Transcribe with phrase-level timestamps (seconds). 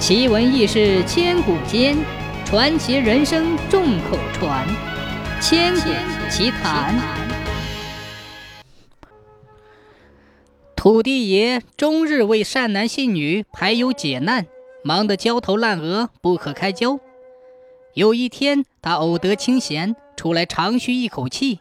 [0.00, 1.94] 奇闻异事千古间，
[2.46, 4.66] 传奇人生众口传。
[5.42, 5.90] 千古
[6.30, 6.98] 奇谈。
[10.74, 14.46] 土地爷终日为善男信女排忧解难，
[14.82, 16.98] 忙得焦头烂额，不可开交。
[17.92, 21.60] 有一天，他偶得清闲，出来长吁一口气。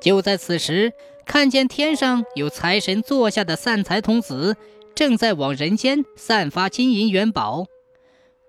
[0.00, 0.94] 就在此时，
[1.26, 4.56] 看见天上有财神座下的散财童子。
[4.98, 7.66] 正在往人间散发金银元宝，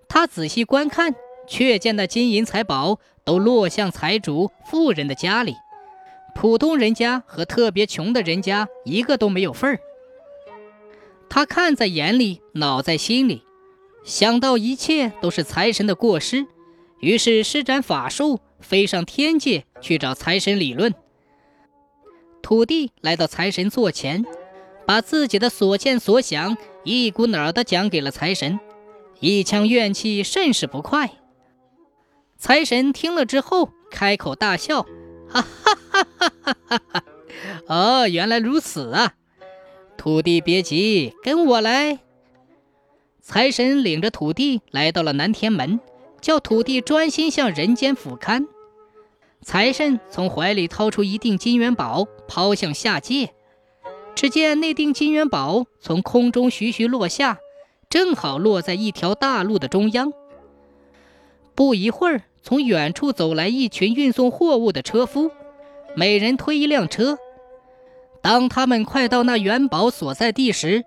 [0.07, 1.13] 他仔细观看，
[1.47, 5.53] 却见那金银财宝都落向财主富人的家里，
[6.33, 9.79] 普通人家和特别穷的人家一个都没有份儿。
[11.29, 13.43] 他看在眼里，恼在心里，
[14.03, 16.47] 想到一切都是财神的过失，
[16.99, 20.95] 于是施展法术，飞上天界去找财神理论。
[22.41, 24.25] 土地来到财神座前。
[24.89, 28.59] 把自己的所见所想一股脑的讲给了财神，
[29.20, 31.11] 一腔怨气甚是不快。
[32.39, 34.81] 财神听了之后开口大笑
[35.30, 36.81] ：“哈哈哈哈哈哈！
[36.91, 37.03] 哈！
[37.67, 39.13] 哦，原来如此啊！
[39.95, 42.00] 土地别急，跟我来。”
[43.22, 45.80] 财神领着土地来到了南天门，
[46.19, 48.47] 叫土地专心向人间俯瞰。
[49.44, 53.35] 财神从怀里掏出一锭金元宝，抛向下界。
[54.20, 57.38] 只见那锭金元宝从空中徐徐落下，
[57.89, 60.12] 正好落在一条大路的中央。
[61.56, 65.31] 不一会儿，从远处走来一群运送货物的车夫，
[65.95, 67.17] 每人推一辆车。
[68.22, 70.84] 当他们快到那元宝所在地时，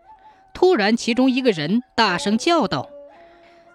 [0.53, 2.91] 突然，其中一个人大声叫道：“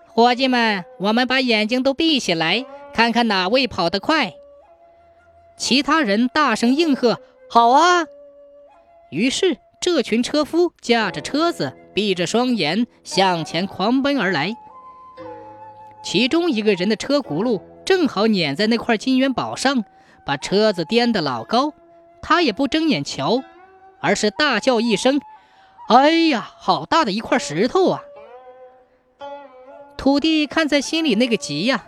[0.06, 2.64] 伙计们，我们把眼睛都闭起来，
[2.94, 4.36] 看看哪位跑得快。”
[5.58, 7.20] 其他人大声应和
[7.50, 8.06] ：“好啊！”
[9.10, 14.54] 于是，这群车夫驾着车子，闭着双眼向前狂奔而来。
[16.04, 19.86] 其中一个人的车轱辘正好碾在那块金元宝上，
[20.26, 21.74] 把车子颠得老高。
[22.22, 23.44] 他也不睁眼瞧，
[24.02, 25.22] 而是大叫一声
[25.88, 28.02] ：“哎呀，好大的一块石头啊！”
[29.96, 31.86] 土地看在心里那个急呀，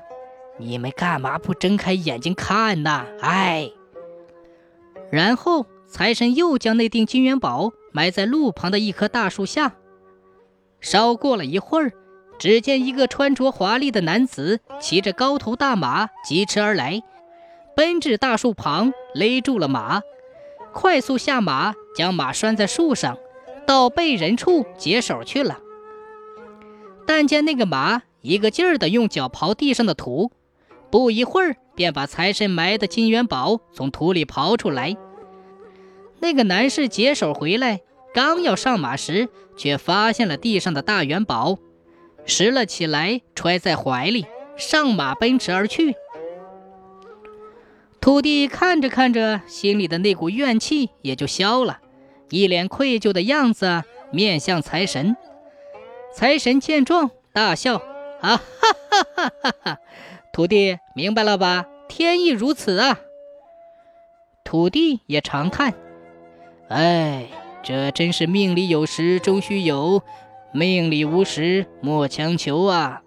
[0.57, 3.05] 你们干嘛不睁开眼睛看呢？
[3.21, 3.69] 哎，
[5.11, 5.65] 然后。
[5.89, 9.75] 财神又将那锭金元宝埋在路旁的一棵大树下。
[10.79, 11.91] 稍过了一会儿，
[12.37, 17.01] 只见一个穿着华丽的男子骑着高头大马疾驰而来，
[17.75, 20.01] 奔至大树旁，勒住了马，
[20.71, 23.17] 快速下马，将马拴在树上，
[23.65, 25.57] 到背人处解手去了。
[27.07, 30.31] 但见那个马一个劲儿地用脚刨地上的土，
[30.91, 34.95] 不一会儿便把财神埋的金元宝从土里刨出来。
[36.21, 37.81] 那个男士解手回来，
[38.13, 41.57] 刚要上马时，却发现了地上的大元宝，
[42.25, 44.25] 拾了起来，揣在怀里，
[44.57, 45.95] 上马奔驰而去。
[48.01, 51.79] 土地看着看着，心里的那股怨气也就消了，
[52.29, 55.15] 一脸愧疚的样子，面向财神。
[56.13, 57.75] 财神见状，大笑
[58.21, 58.41] ：“啊哈
[58.89, 59.77] 哈哈哈哈！
[60.33, 61.65] 土地明白了吧？
[61.87, 62.99] 天意如此啊！”
[64.43, 65.73] 土地也长叹。
[66.69, 67.25] 哎，
[67.63, 70.03] 这真是命里有时终须有，
[70.53, 73.01] 命里无时莫强求啊！